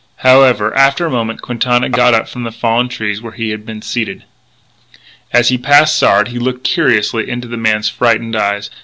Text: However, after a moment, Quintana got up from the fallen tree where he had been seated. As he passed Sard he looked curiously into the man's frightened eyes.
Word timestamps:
However, 0.25 0.73
after 0.75 1.05
a 1.05 1.11
moment, 1.11 1.43
Quintana 1.43 1.87
got 1.87 2.15
up 2.15 2.27
from 2.27 2.41
the 2.41 2.51
fallen 2.51 2.89
tree 2.89 3.15
where 3.19 3.33
he 3.33 3.51
had 3.51 3.67
been 3.67 3.83
seated. 3.83 4.23
As 5.31 5.49
he 5.49 5.59
passed 5.59 5.95
Sard 5.95 6.29
he 6.29 6.39
looked 6.39 6.63
curiously 6.63 7.29
into 7.29 7.47
the 7.47 7.55
man's 7.55 7.87
frightened 7.89 8.35
eyes. 8.35 8.71